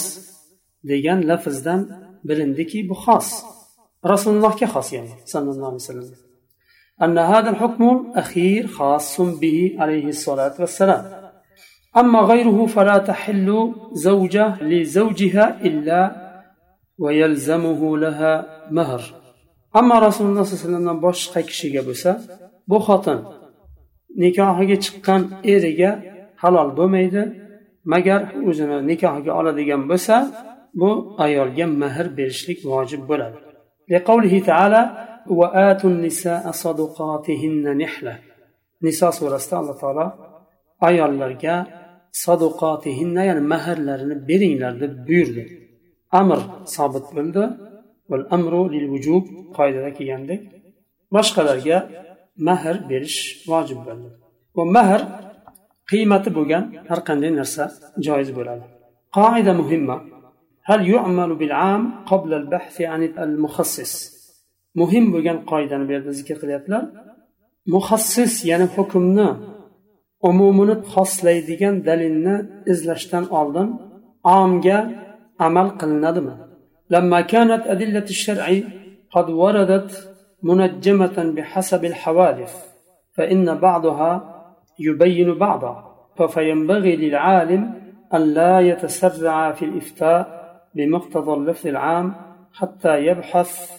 degan 0.89 1.19
lafzdan 1.29 1.81
bilindiki 2.27 2.79
bu 2.89 2.95
xos 3.03 3.27
rasulullohga 4.11 4.67
xos 4.73 4.87
ya'ni 4.95 5.13
sallallohu 5.33 5.71
alayhi 5.73 5.85
vasallam 5.87 6.29
أن 7.05 7.17
هذا 7.17 7.49
الحكم 7.49 7.83
الأخير 8.11 8.67
خاص 8.67 9.21
به 9.21 9.75
عليه 9.79 10.07
الصلاة 10.07 10.55
والسلام 10.59 11.22
أما 11.97 12.19
غيره 12.19 12.65
فلا 12.65 12.97
تحل 12.97 13.73
زوجة 13.93 14.63
لزوجها 14.63 15.45
إلا 15.67 16.01
ويلزمه 16.97 17.97
لها 17.97 18.33
مهر 18.71 19.01
أما 19.75 19.99
رسول 19.99 20.27
الله 20.29 20.43
صلى 20.43 20.53
الله 20.53 20.65
عليه 20.65 20.77
وسلم 20.77 21.01
boshqa 21.01 21.41
kishiga 21.49 21.81
bo'lsa 21.87 22.11
bu 22.69 22.77
xotin 22.87 23.19
nikohiga 24.23 24.77
chiqqan 24.85 25.21
eriga 25.53 25.91
halol 26.41 26.69
bo'lmaydi 26.77 27.21
magar 27.93 28.21
o'zini 28.49 28.77
nikohiga 28.91 29.31
oladigan 29.39 29.81
bo'lsa 29.91 30.15
bu 30.81 30.89
ayolga 31.25 31.65
mehr 31.81 32.05
berishlik 32.17 32.59
vojib 32.71 33.03
bo'ladi 33.11 33.39
لقوله 33.93 34.33
تعالى 34.49 34.81
وآتوا 35.39 35.89
النساء 35.89 36.43
صدقاتهن 36.63 37.65
نحلة 37.83 38.15
niso 38.85 39.11
surasida 39.11 39.55
alloh 39.61 39.77
taolo 39.83 40.05
ayollarga 40.87 41.55
saduqotihinna 42.23 43.21
ya'ni 43.29 43.43
mahrlarini 43.53 44.15
beringlar 44.29 44.73
deb 44.83 44.93
buyurdi 45.07 45.43
amr 46.19 46.39
sobit 46.75 47.05
bo'ldi 47.17 47.43
amru 48.35 48.61
lil 48.73 48.85
vujub 48.93 49.23
qoidada 49.57 49.89
kelgandek 49.97 50.41
boshqalarga 51.15 51.77
mahr 52.47 52.75
berish 52.91 53.19
vojib 53.51 53.79
bo'ldi 53.87 54.09
va 54.57 54.63
mahr 54.77 55.01
qiymati 55.91 56.29
bo'lgan 56.37 56.63
har 56.89 56.99
qanday 57.09 57.31
narsa 57.39 57.63
joiz 58.05 58.29
bo'ladi 58.37 58.65
qoida 59.17 59.53
muhimma 59.61 59.97
هل 60.69 60.81
يعمل 60.95 61.31
بالعام 61.41 61.83
قبل 62.11 62.31
البحث 62.41 62.81
عن 62.91 63.01
المخصص 63.25 63.93
muhim 64.79 65.05
bo'lgan 65.13 65.37
qoidani 65.51 65.83
bu 65.87 65.91
yerda 65.95 66.11
zikr 66.19 66.35
qilyaptilar 66.41 66.83
muxassis 67.73 68.33
ya'ni 68.49 68.67
hukmni 68.75 69.29
umumini 70.28 70.74
xoslaydigan 70.94 71.76
dalilni 71.88 72.36
izlashdan 72.72 73.24
oldin 73.38 73.68
omga 74.38 74.78
amal 75.46 75.68
qilinadimi? 75.80 76.34
لما 76.90 77.20
كانت 77.20 77.66
أدلة 77.66 78.04
الشرع 78.14 78.46
قد 79.10 79.30
وردت 79.30 79.90
منجمة 80.42 81.32
بحسب 81.36 81.84
الحوادث 81.84 82.52
فإن 83.16 83.58
بعضها 83.58 84.44
يبين 84.78 85.38
بعضا 85.38 85.74
فينبغي 86.28 86.96
للعالم 86.96 87.62
أن 88.14 88.20
لا 88.20 88.60
يتسرع 88.60 89.52
في 89.52 89.64
الإفتاء 89.64 90.44
بمقتضى 90.74 91.32
اللفظ 91.32 91.66
العام 91.66 92.14
حتى 92.52 93.06
يبحث 93.06 93.70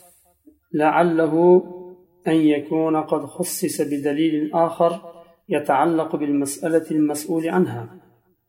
لعله 0.74 1.64
أن 2.28 2.36
يكون 2.36 2.96
قد 3.02 3.26
خصص 3.26 3.82
بدليل 3.82 4.52
آخر 4.54 5.15
يتعلق 5.49 6.11
بالمسألة 6.17 6.87
المسؤول 6.97 7.45
عنها 7.57 7.85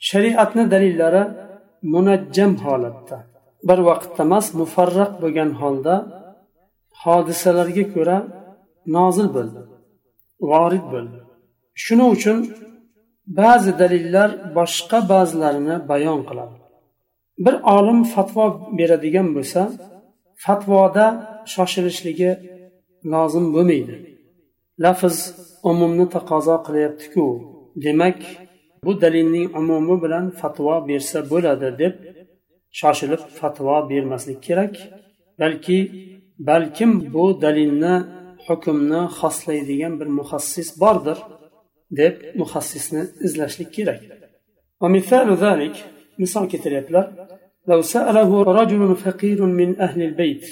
shariatni 0.09 0.63
dalillari 0.73 1.23
munajjam 1.93 2.51
holatda 2.63 3.17
bir 3.69 3.79
vaqtda 3.89 4.21
emas 4.27 4.47
mufarraq 4.59 5.11
bo'lgan 5.21 5.49
holda 5.61 5.95
hodisalarga 7.03 7.85
ko'ra 7.93 8.17
nozil 8.95 9.27
bo'ldi 9.35 9.61
vorid 10.49 10.85
bo'ldi 10.93 11.17
shuning 11.83 12.09
uchun 12.17 12.37
ba'zi 13.39 13.71
dalillar 13.81 14.29
boshqa 14.57 14.99
ba'zilarini 15.11 15.75
bayon 15.91 16.19
qiladi 16.29 16.55
bir 17.45 17.55
olim 17.77 17.99
fatvo 18.13 18.45
beradigan 18.79 19.27
bo'lsa 19.35 19.61
fatvoda 20.43 21.05
shoshilishligi 21.53 22.31
lozim 23.13 23.45
bo'lmaydi 23.55 23.95
lafz 24.83 25.17
umumni 25.71 26.05
taqozo 26.15 26.55
qilyaptiku 26.65 27.25
demak 27.85 28.19
bu 28.85 28.91
dalilning 29.03 29.47
umumi 29.59 29.95
bilan 30.03 30.25
fatvo 30.41 30.75
bersa 30.89 31.19
bo'ladi 31.31 31.69
deb 31.81 31.93
shoshilib 32.79 33.23
fatvo 33.39 33.75
bermaslik 33.91 34.39
kerak 34.47 34.73
balki 35.41 35.79
balkim 36.49 36.91
bu 37.13 37.25
dalilni 37.43 37.95
hukmni 38.47 39.01
xoslaydigan 39.19 39.93
bir 39.99 40.09
muxassis 40.19 40.69
bordir 40.81 41.17
deb 41.99 42.15
muxassisni 42.39 43.03
izlashlik 43.25 43.69
kerak 43.77 44.01
misol 46.21 46.45
keltiryaptilar 46.51 47.07
لو 47.67 47.81
سأله 47.81 48.43
رجل 48.43 48.95
فقير 48.95 49.45
من 49.45 49.79
أهل 49.79 50.01
البيت 50.01 50.45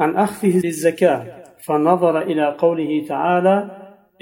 عن 0.00 0.16
أخذه 0.16 0.60
للزكاة 0.64 1.44
فنظر 1.66 2.22
إلى 2.22 2.56
قوله 2.58 3.04
تعالى 3.08 3.56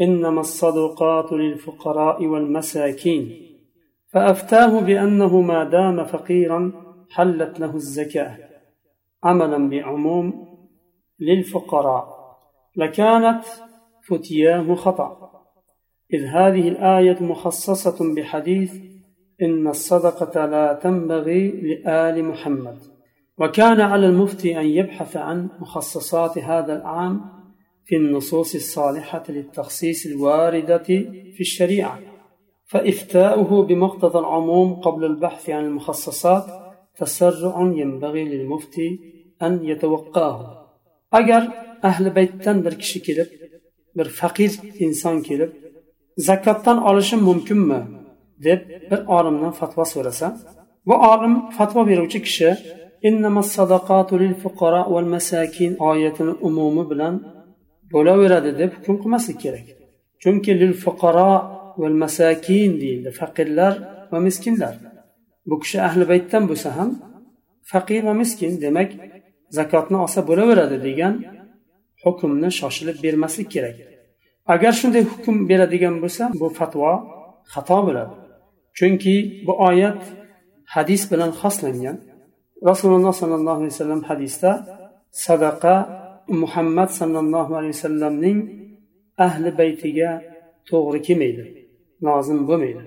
إنما 0.02 0.42
الصدقات 0.42 1.32
للفقراء 1.32 2.26
والمساكين. 2.26 3.32
فأفتاه 4.14 4.82
بأنه 4.82 5.42
ما 5.42 5.64
دام 5.64 6.04
فقيرا 6.04 6.72
حلت 7.12 7.60
له 7.60 7.76
الزكاة. 7.76 8.38
عملا 9.24 9.70
بعموم 9.70 10.48
للفقراء. 11.20 12.16
لكانت 12.76 13.44
فتياه 14.10 14.76
خطأ. 14.76 15.32
إذ 16.14 16.26
هذه 16.26 16.68
الآية 16.68 17.24
مخصصة 17.24 18.16
بحديث 18.16 18.74
إن 19.42 19.68
الصدقة 19.68 20.46
لا 20.46 20.74
تنبغي 20.74 21.52
لآل 21.52 22.26
محمد. 22.26 22.78
وكان 23.38 23.82
على 23.82 24.06
المفتي 24.06 24.60
أن 24.60 24.66
يبحث 24.66 25.18
عن 25.18 25.50
مخصصات 25.60 26.38
هذا 26.38 26.78
العام 26.82 27.22
في 27.86 27.96
النصوص 27.96 28.56
الصالحة 28.56 29.24
للتخصيص 29.30 30.06
الواردة 30.06 30.84
في 31.36 31.40
الشريعة 31.40 32.00
فإفتاؤه 32.66 33.66
بمقتضى 33.66 34.20
العموم 34.20 34.74
قبل 34.74 35.06
البحث 35.06 35.50
عن 35.50 35.66
المخصصات 35.66 36.46
تسرع 36.98 37.62
ينبغي 37.62 38.24
للمفتي 38.24 39.00
أن 39.42 39.66
يتوقاه. 39.66 40.68
أجر 41.14 41.48
أهل 41.84 42.10
بيت 42.10 42.50
بر 42.50 42.74
كشي 42.74 43.00
كلب 43.00 43.28
بر 43.96 44.04
فقير 44.04 44.52
إنسان 44.82 45.22
كلب 45.22 45.54
زكاة 46.18 46.64
علش 46.68 47.14
ممكن 47.14 47.56
ما 47.56 47.88
دب 48.40 48.62
بر 48.92 49.20
آرمنا 49.20 49.52
فتوى 49.52 49.86
سورسا 49.86 50.38
وآرم 50.86 51.50
فتوى 51.50 51.86
بروش 51.86 52.44
إنما 53.06 53.40
الصدقات 53.40 54.14
للفقراء 54.14 54.92
والمساكين 54.92 55.78
آية 55.82 56.14
الأموم 56.20 56.84
بلن 56.84 57.35
bo'laveradi 57.96 58.52
deb 58.62 58.72
hukm 58.78 58.96
qilmaslik 59.02 59.38
kerak. 59.44 59.68
Chunki 60.22 60.52
lil 60.62 60.74
fuqaro 60.84 61.34
val 61.82 61.96
masakin 62.04 62.72
deyildi 62.82 63.10
faqirlar 63.20 63.74
va 64.12 64.20
miskinlar. 64.28 64.76
Bu 65.50 65.56
kishi 65.62 65.78
ahli 65.88 66.04
baytdan 66.12 66.44
bo'lsa 66.50 66.70
ham 66.78 66.90
faqir 67.72 68.02
va 68.08 68.14
miskin 68.22 68.52
demak 68.64 68.90
zakotni 69.58 69.98
olsa 70.06 70.20
bo'laveradi 70.30 70.78
degan 70.88 71.14
hukmni 72.04 72.50
shoshilib 72.60 72.98
bermaslik 73.06 73.48
kerak. 73.56 73.78
Agar 74.54 74.74
shunday 74.80 75.04
hukm 75.12 75.36
beradigan 75.50 75.96
bo'lsa 76.04 76.24
bu 76.42 76.48
fatvo 76.60 76.92
xato 77.54 77.80
bo'ladi. 77.88 78.14
Chunki 78.78 79.16
bu 79.46 79.54
oyat 79.70 80.02
hadis 80.76 81.02
bilan 81.12 81.32
xoslangan. 81.42 81.98
Rasululloh 82.70 83.14
sollallohu 83.22 83.60
alayhi 83.60 83.74
vasallam 83.76 84.02
hadisda 84.10 84.52
sadaqa 85.26 85.76
muhammad 86.42 86.90
sollallohu 87.00 87.52
alayhi 87.60 87.76
vasallamning 87.78 88.40
ahli 89.28 89.50
baytiga 89.60 90.10
to'g'ri 90.70 91.00
kelmaydi 91.08 91.44
lozim 92.08 92.40
bo'lmaydi 92.50 92.84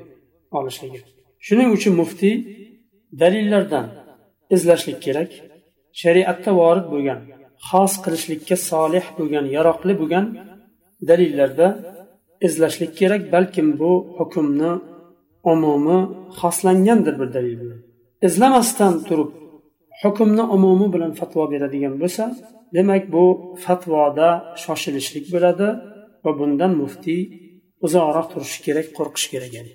olishligi 0.58 1.00
shuning 1.46 1.68
uchun 1.76 1.94
muftiy 2.02 2.34
dalillardan 3.20 3.86
izlashlik 4.50 4.98
kerak. 5.06 5.30
Shariatda 6.00 6.50
vorid 6.60 6.86
bo'lgan 6.94 7.20
xos 7.68 7.92
qilishlikka 8.04 8.56
solih 8.70 9.04
bo'lgan 9.18 9.44
yaroqli 9.56 9.94
bo'lgan 10.00 10.26
dalillarda 11.08 11.66
izlashlik 12.46 12.92
kerak 13.00 13.22
balkim 13.34 13.68
bu 13.80 13.92
hukmni 14.18 14.72
umumi 15.52 15.98
xoslangandir 16.40 17.14
bir 17.20 17.28
dalil 17.36 17.56
bilan. 17.62 17.80
Izlamasdan 18.28 18.94
turib 19.08 19.30
hukmni 20.02 20.44
umumi 20.56 20.86
bilan 20.94 21.12
fatvo 21.20 21.42
beradigan 21.52 21.94
bo'lsa 22.02 22.24
demak 22.76 23.04
bu 23.14 23.24
fatvoda 23.64 24.28
shoshilishlik 24.62 25.26
bo'ladi 25.34 25.68
va 26.24 26.30
bundan 26.38 26.72
muftiy 26.82 27.22
uzoqroq 27.86 28.26
turishi 28.32 28.58
kerak 28.66 28.88
qo'rqish 28.98 29.28
kerak 29.34 29.52
yani. 29.58 29.72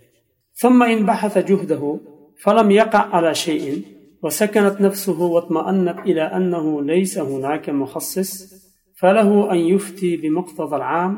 ثم 0.61 0.83
إن 0.83 1.05
بحث 1.05 1.37
جهده 1.37 1.99
فلم 2.43 2.71
يقع 2.71 2.99
على 3.15 3.31
شيء 3.35 3.81
وسكنت 4.23 4.81
نفسه 4.81 5.21
واطمأنت 5.21 5.99
إلى 5.99 6.21
أنه 6.21 6.81
ليس 6.81 7.17
هناك 7.17 7.69
مخصص 7.69 8.31
فله 8.99 9.51
أن 9.51 9.57
يفتي 9.57 10.17
بمقتضى 10.17 10.75
العام 10.75 11.17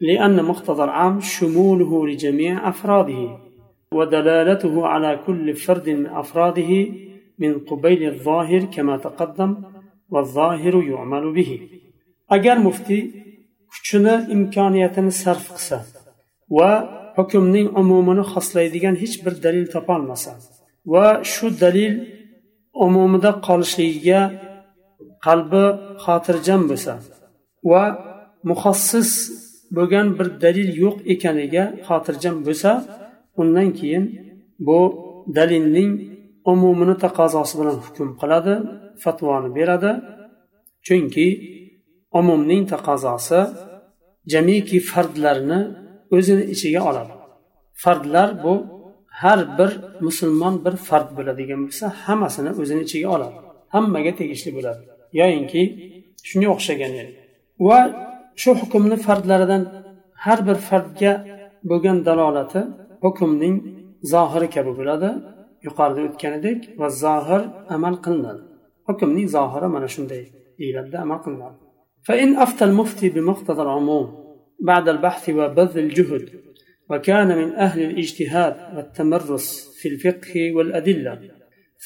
لأن 0.00 0.44
مقتضى 0.44 0.84
العام 0.84 1.20
شموله 1.20 2.06
لجميع 2.06 2.68
أفراده 2.68 3.38
ودلالته 3.92 4.86
على 4.86 5.20
كل 5.26 5.54
فرد 5.54 5.88
من 5.88 6.06
أفراده 6.06 6.86
من 7.38 7.58
قبيل 7.58 8.08
الظاهر 8.12 8.64
كما 8.64 8.96
تقدم 8.96 9.56
agar 12.34 12.56
muftiy 12.66 13.02
kuchini 13.72 14.14
imkoniyatini 14.34 15.12
sarf 15.22 15.44
qilsa 15.54 15.78
va 16.56 16.70
hukmning 17.16 17.68
umumini 17.80 18.24
xoslaydigan 18.32 18.94
hech 19.02 19.16
bir 19.24 19.34
dalil 19.44 19.66
topolmasa 19.74 20.32
va 20.92 21.06
shu 21.32 21.46
dalil 21.62 21.94
umumida 22.84 23.30
qolishligiga 23.46 24.20
qalbi 25.26 25.64
xotirjam 26.04 26.62
bo'lsa 26.70 26.92
va 27.70 27.82
muxassis 28.50 29.10
bo'lgan 29.76 30.06
bir 30.18 30.28
dalil 30.44 30.70
yo'q 30.82 30.96
ekaniga 31.14 31.64
xotirjam 31.88 32.36
bo'lsa 32.46 32.70
undan 33.40 33.68
keyin 33.78 34.04
bu 34.66 34.78
dalilning 35.36 35.90
umumini 36.52 36.94
taqozosi 37.04 37.54
bilan 37.60 37.76
hukm 37.84 38.08
qiladi 38.20 38.54
fatvoni 39.02 39.50
beradi. 39.58 39.92
Chunki 40.86 41.26
umumning 42.18 42.62
taqozosi 42.72 43.40
jamiki 44.32 44.78
fardlarni 44.90 45.60
o'zini 46.16 46.44
ichiga 46.54 46.80
oladi. 46.90 47.14
Fardlar 47.82 48.28
bu 48.44 48.54
har 49.22 49.40
bir 49.58 49.70
musulmon 50.06 50.54
bir 50.64 50.74
fard 50.88 51.08
bo'ladigan 51.16 51.60
bo'lsa 51.66 51.86
hammasini 52.04 52.50
o'zini 52.60 52.82
ichiga 52.86 53.08
oladi. 53.16 53.36
Hammaga 53.74 54.12
tegishli 54.20 54.50
bo'ladi. 54.56 54.82
Yoyinki 55.20 55.62
shunga 56.28 56.48
o'xshagan 56.54 56.92
va 57.66 57.78
shu 58.42 58.50
hukmni 58.60 58.96
fardlaridan 59.06 59.62
har 60.24 60.38
bir 60.48 60.58
fardga 60.68 61.12
bo'lgan 61.70 61.98
dalolati 62.08 62.60
hukmning 63.04 63.56
zohiri 64.12 64.48
kabi 64.56 64.72
bo'ladi. 64.80 65.10
Yuqorida 65.66 66.00
o'tganidek 66.08 66.58
va 66.80 66.88
zohir 67.04 67.42
amal 67.76 67.94
qilinadi. 68.04 68.42
Hukmning 68.86 69.28
zohiri 69.36 69.68
mana 69.74 69.88
shunday 69.94 70.22
deyiladi 70.58 70.96
amal 71.04 71.20
qilinadi 71.24 71.66
فإن 72.08 72.36
أفتى 72.36 72.64
المفتي 72.64 73.08
بمقتضى 73.08 73.62
العموم 73.62 74.06
بعد 74.60 74.88
البحث 74.88 75.28
وبذل 75.28 75.78
الجهد 75.84 76.24
وكان 76.90 77.28
من 77.38 77.48
أهل 77.54 77.82
الاجتهاد 77.82 78.56
والتمرس 78.76 79.46
في 79.78 79.88
الفقه 79.88 80.52
والأدلة 80.56 81.20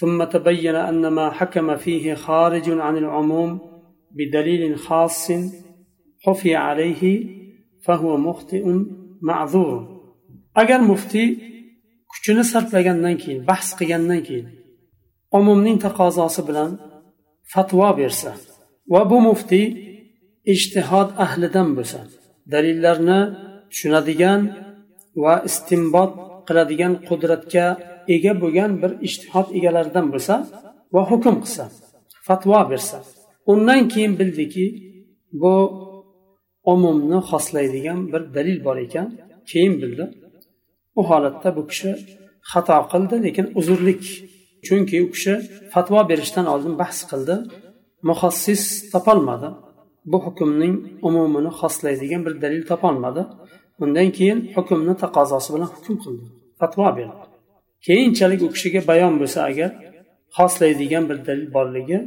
ثم 0.00 0.24
تبين 0.24 0.74
أن 0.74 1.06
ما 1.06 1.30
حكم 1.30 1.76
فيه 1.76 2.14
خارج 2.14 2.70
عن 2.70 2.96
العموم 2.96 3.60
بدليل 4.10 4.78
خاص 4.78 5.32
خفي 6.26 6.54
عليه 6.54 7.02
فهو 7.84 8.16
مخطئ 8.16 8.64
معذور. 9.22 10.00
agar 10.54 10.80
muftiy 10.90 11.28
kuchini 12.12 12.44
sarflagandan 12.52 13.16
keyin 13.22 13.40
bahs 13.50 13.68
qilgandan 13.78 14.20
keyin 14.28 14.46
umumning 15.38 15.76
taqozosi 15.86 16.42
bilan 16.48 16.70
fatvo 17.52 17.88
bersa 18.00 18.30
va 18.92 19.00
bu 19.10 19.18
muftiy 19.28 19.66
ijtihod 20.54 21.08
ahlidan 21.24 21.68
bo'lsa 21.76 22.00
dalillarni 22.52 23.20
tushunadigan 23.70 24.40
va 25.22 25.34
istinbot 25.48 26.12
qiladigan 26.48 26.92
qudratga 27.08 27.66
ega 28.14 28.32
bo'lgan 28.42 28.70
bir 28.82 28.92
ijtihod 29.06 29.46
egalaridan 29.58 30.06
bo'lsa 30.14 30.34
va 30.94 31.02
hukm 31.10 31.36
qilsa 31.44 31.64
fatvo 32.26 32.60
bersa 32.72 32.98
undan 33.52 33.80
keyin 33.92 34.12
bildiki 34.20 34.66
bu 35.42 35.54
umumni 36.72 37.18
xoslaydigan 37.30 38.12
bir 38.12 38.22
dalil 38.34 38.58
bor 38.64 38.76
ekan. 38.76 39.08
Keyin 39.50 39.74
bildi 39.82 40.04
u 40.98 41.02
holatda 41.10 41.48
bu 41.56 41.62
kishi 41.70 41.90
xato 42.52 42.78
qildi 42.92 43.16
lekin 43.26 43.46
uzrlik 43.60 44.02
chunki 44.65 44.97
u 45.05 45.07
kishi 45.13 45.33
fatvo 45.73 45.99
berishdan 46.09 46.45
oldin 46.53 46.73
bahs 46.81 46.99
qildi 47.11 47.35
muxassis 48.09 48.63
topolmadi 48.93 49.49
bu 50.11 50.17
hukmning 50.25 50.75
umumini 51.07 51.51
xoslaydigan 51.59 52.21
bir 52.25 52.33
dalil 52.43 52.63
topolmadi 52.71 53.21
undan 53.83 54.09
keyin 54.17 54.39
hukmni 54.55 54.93
taqozosi 55.03 55.49
bilan 55.55 55.69
hukm 55.75 55.95
qildi 56.03 56.25
fatvo 56.59 56.87
berdi 56.97 57.23
keyinchalik 57.87 58.39
u 58.45 58.49
kishiga 58.55 58.81
bayon 58.91 59.13
bo'lsa 59.21 59.39
agar 59.49 59.71
xoslaydigan 60.37 61.03
bir 61.09 61.17
dalil 61.27 61.47
borligi 61.55 61.99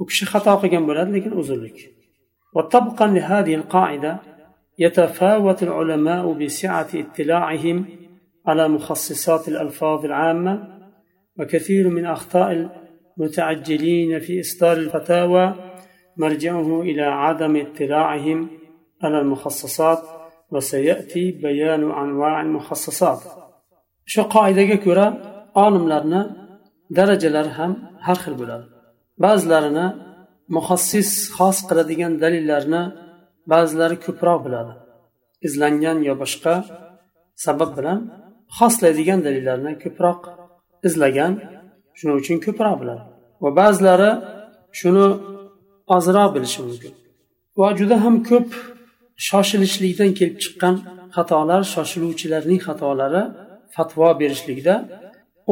u 0.00 0.02
kishi 0.10 0.24
xato 0.32 0.52
qilgan 0.62 0.84
bo'ladi 0.88 1.10
lekin 1.16 1.34
uzrlik 1.42 1.78
وطبقا 2.56 3.06
لهذه 3.06 3.54
القاعدة 3.54 4.12
يتفاوت 4.78 5.62
العلماء 5.62 6.32
بسعة 6.32 6.88
اطلاعهم 6.94 7.84
على 8.46 8.68
مخصصات 8.68 9.48
الألفاظ 9.48 10.04
العامة 10.04 10.73
وكثير 11.38 11.88
من 11.88 12.04
أخطاء 12.06 12.70
المتعجلين 13.18 14.20
في 14.20 14.40
إصدار 14.40 14.76
الفتاوى 14.76 15.54
مرجعه 16.16 16.82
إلى 16.82 17.02
عدم 17.02 17.56
اطلاعهم 17.56 18.48
على 19.02 19.18
المخصصات 19.18 20.02
وسيأتي 20.50 21.30
بيان 21.30 21.82
أنواع 21.90 22.40
المخصصات 22.40 23.20
shu 24.12 24.22
qoidaga 24.36 24.76
ko'ra 24.86 25.06
olimlarni 25.64 26.22
darajalari 26.96 27.52
ham 27.58 27.72
har 28.06 28.18
xil 28.24 28.34
bo'ladi 28.40 28.66
ba'zilarini 29.24 29.86
muxassis 30.56 31.10
xos 31.36 31.58
qiladigan 31.68 32.12
dalillarni 32.22 32.82
ba'zilari 33.52 33.96
ko'proq 34.06 34.38
biladi 34.46 34.72
izlangan 35.46 35.98
yo 36.08 36.14
boshqa 36.22 36.54
sabab 37.44 37.70
bilan 37.78 37.98
xoslaydigan 38.58 39.20
dalillarni 39.26 39.72
ko'proq 39.84 40.20
izlagan 40.87 41.33
shuning 41.97 42.17
uchun 42.21 42.37
ko'proq 42.45 42.75
biladi 42.81 43.03
va 43.43 43.49
ba'zilari 43.59 44.11
shuni 44.79 45.05
ozroq 45.95 46.29
bilishi 46.35 46.59
mumkin. 46.67 46.93
Va 47.59 47.67
juda 47.79 47.95
ham 48.03 48.15
ko'p 48.29 48.49
shoshilishlikdan 49.27 50.11
kelib 50.19 50.37
chiqqan 50.43 50.75
xatolar 51.15 51.61
shoshiluvchilarning 51.73 52.59
xatolari 52.67 53.23
fatvo 53.75 54.07
berishlikda. 54.21 54.75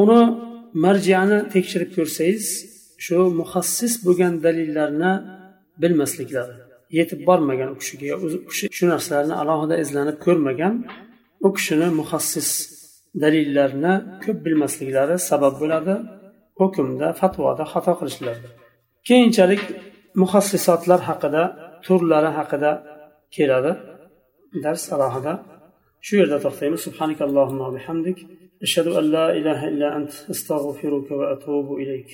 Uni 0.01 0.21
marjani 0.85 1.39
tekshirib 1.53 1.89
ko'rsangiz 1.97 2.45
shu 3.05 3.17
muxassis 3.39 3.93
bo'lgan 4.05 4.33
dalillarni 4.45 5.13
bilmasliklari 5.81 6.55
yetib 6.97 7.19
bormagan 7.29 7.69
u 7.73 7.75
kishiga 7.81 8.15
u 8.23 8.27
kishi 8.49 8.65
shu 8.77 8.85
narsalarni 8.93 9.35
alohida 9.41 9.75
izlanib 9.83 10.17
ko'rmagan 10.25 10.73
u 11.47 11.49
kishini 11.57 11.87
muxassis 11.99 12.49
dalillarni 13.21 13.93
ko'p 14.23 14.37
bilmasliklari 14.45 15.15
sabab 15.29 15.53
bo'ladi. 15.61 15.95
Hukmda 16.59 17.07
fatvoda 17.19 17.63
xato 17.71 17.93
qilishlari 17.99 18.41
keyinchalik 19.07 19.63
muhassisotlar 20.21 20.99
haqida 21.09 21.43
turlari 21.85 22.31
haqida 22.37 22.71
keladi. 23.35 23.71
Dars 24.63 24.83
alohida. 24.95 25.33
Shu 26.05 26.13
yerda 26.21 26.37
to'xtaymiz. 26.45 26.81
Subhanakallohumma 26.87 27.67
bihamdik. 27.75 28.17
Ashhadu 28.65 28.91
an 28.99 29.05
la 29.15 29.25
ilaha 29.39 29.65
illa 29.71 29.87
ant 29.97 30.11
astag'firuka 30.33 31.13
va 31.19 31.25
atubu 31.35 31.73
ilayk. 31.83 32.09